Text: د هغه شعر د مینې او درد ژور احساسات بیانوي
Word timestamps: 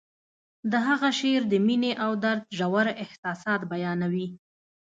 د 0.71 0.73
هغه 0.87 1.09
شعر 1.19 1.41
د 1.51 1.53
مینې 1.67 1.91
او 2.03 2.11
درد 2.23 2.43
ژور 2.57 2.87
احساسات 3.03 3.61
بیانوي 3.71 4.27